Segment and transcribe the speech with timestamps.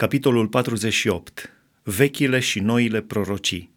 [0.00, 3.74] capitolul 48, vechile și noile prorocii.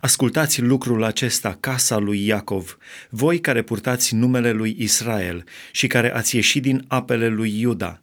[0.00, 2.76] Ascultați lucrul acesta, casa lui Iacov,
[3.10, 8.02] voi care purtați numele lui Israel și care ați ieșit din apele lui Iuda,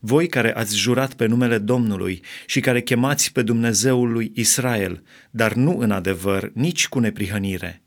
[0.00, 5.52] voi care ați jurat pe numele Domnului și care chemați pe Dumnezeul lui Israel, dar
[5.52, 7.82] nu în adevăr, nici cu neprihănire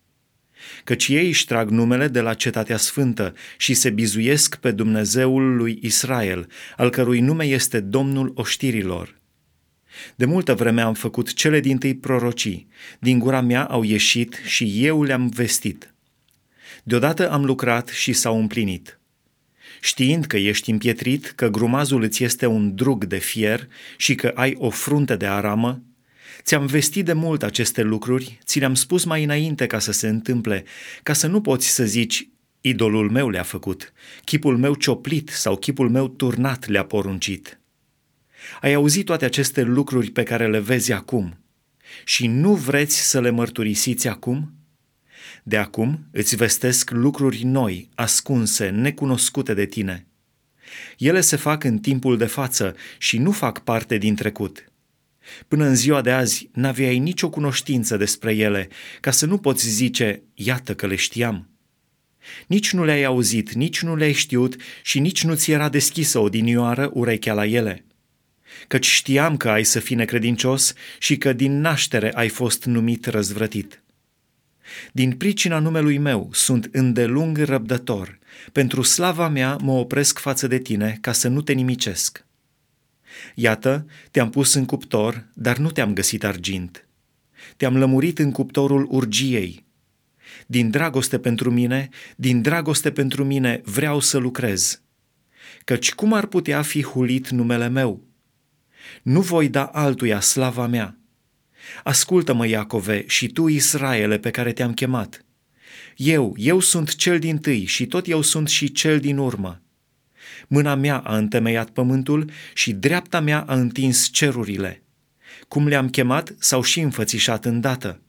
[0.84, 5.80] căci ei își trag numele de la cetatea sfântă și se bizuiesc pe Dumnezeul lui
[5.82, 9.22] Israel, al cărui nume este Domnul oștirilor.
[10.16, 12.68] De multă vreme am făcut cele din tâi prorocii,
[13.00, 15.94] din gura mea au ieșit și eu le-am vestit.
[16.84, 19.00] Deodată am lucrat și s-au împlinit.
[19.82, 23.68] Știind că ești împietrit, că grumazul îți este un drug de fier
[23.98, 25.82] și că ai o frunte de aramă,
[26.44, 30.64] Ți-am vestit de mult aceste lucruri, ți le-am spus mai înainte ca să se întâmple,
[31.04, 32.30] ca să nu poți să zici,
[32.62, 33.94] idolul meu le-a făcut,
[34.24, 37.60] chipul meu cioplit sau chipul meu turnat le-a poruncit.
[38.62, 41.38] Ai auzit toate aceste lucruri pe care le vezi acum
[42.06, 44.54] și nu vreți să le mărturisiți acum?
[45.44, 50.08] De acum îți vestesc lucruri noi, ascunse, necunoscute de tine.
[50.98, 54.64] Ele se fac în timpul de față și nu fac parte din trecut–
[55.48, 58.68] Până în ziua de azi n-aveai nicio cunoștință despre ele,
[59.00, 61.48] ca să nu poți zice, iată că le știam.
[62.48, 66.30] Nici nu le-ai auzit, nici nu le-ai știut și nici nu ți era deschisă o
[66.30, 67.86] dinioară urechea la ele.
[68.68, 73.84] Căci știam că ai să fii necredincios și că din naștere ai fost numit răzvrătit.
[74.92, 78.20] Din pricina numelui meu sunt îndelung răbdător.
[78.52, 82.26] Pentru slava mea mă opresc față de tine ca să nu te nimicesc.
[83.36, 86.88] Iată, te-am pus în cuptor, dar nu te-am găsit argint.
[87.58, 89.66] Te-am lămurit în cuptorul urgiei.
[90.48, 94.82] Din dragoste pentru mine, din dragoste pentru mine vreau să lucrez.
[95.64, 98.04] Căci cum ar putea fi hulit numele meu?
[99.02, 100.98] Nu voi da altuia slava mea.
[101.84, 105.26] Ascultă-mă, Iacove, și tu, Israele, pe care te-am chemat.
[105.96, 109.62] Eu, eu sunt cel din tâi și tot eu sunt și cel din urmă.
[110.54, 114.84] Mâna mea a întemeiat pământul și dreapta mea a întins cerurile.
[115.48, 118.02] Cum le-am chemat, s-au și înfățișat îndată.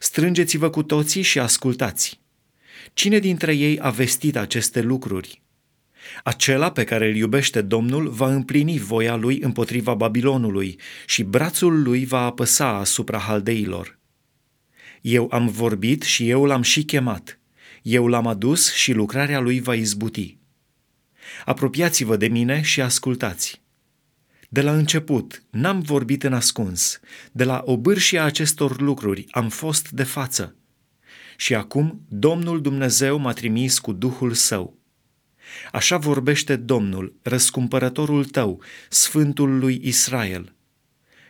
[0.00, 2.20] Strângeți-vă cu toții și ascultați.
[2.94, 5.42] Cine dintre ei a vestit aceste lucruri?
[6.24, 12.04] Acela pe care îl iubește Domnul va împlini voia lui împotriva Babilonului și brațul lui
[12.04, 13.98] va apăsa asupra haldeilor.
[15.00, 17.38] Eu am vorbit și eu l-am și chemat.
[17.82, 20.35] Eu l-am adus și lucrarea lui va izbuti.
[21.44, 23.60] Apropiați-vă de mine și ascultați.
[24.48, 27.00] De la început n-am vorbit în ascuns,
[27.32, 30.54] de la obârșia acestor lucruri am fost de față.
[31.36, 34.78] Și acum Domnul Dumnezeu m-a trimis cu Duhul Său.
[35.72, 40.54] Așa vorbește Domnul, răscumpărătorul tău, Sfântul lui Israel.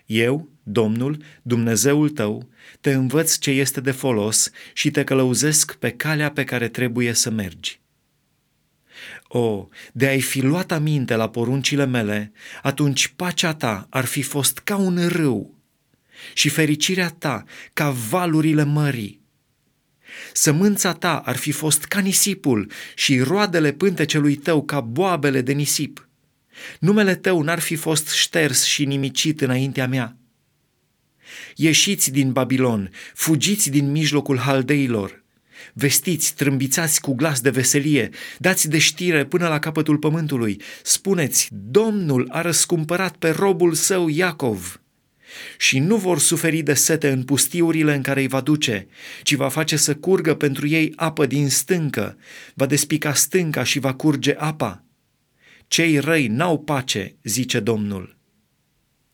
[0.06, 2.48] Eu, Domnul, Dumnezeul tău,
[2.80, 7.30] te învăț ce este de folos și te călăuzesc pe calea pe care trebuie să
[7.30, 7.80] mergi.
[9.38, 12.32] O, de ai fi luat aminte la poruncile mele,
[12.62, 15.58] atunci pacea ta ar fi fost ca un râu
[16.34, 19.20] și fericirea ta ca valurile mării.
[20.32, 26.08] Sămânța ta ar fi fost ca nisipul și roadele pântecelui tău ca boabele de nisip.
[26.80, 30.16] Numele tău n-ar fi fost șters și nimicit înaintea mea.
[31.54, 35.24] Ieșiți din Babilon, fugiți din mijlocul haldeilor,
[35.72, 42.28] Vestiți, trâmbițați cu glas de veselie, dați de știre până la capătul pământului, spuneți, Domnul
[42.30, 44.80] a răscumpărat pe robul său Iacov
[45.58, 48.86] și nu vor suferi de sete în pustiurile în care îi va duce,
[49.22, 52.16] ci va face să curgă pentru ei apă din stâncă,
[52.54, 54.84] va despica stânca și va curge apa.
[55.68, 58.15] Cei răi n-au pace, zice Domnul.